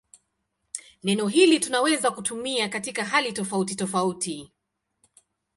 [1.03, 4.51] Neno hili tunaweza kutumia katika hali tofautitofauti.